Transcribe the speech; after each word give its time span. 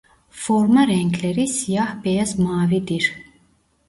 Forma 0.43 0.85
renkleri 0.91 1.45
siyah-beyaz-mavi'dir. 1.57 3.11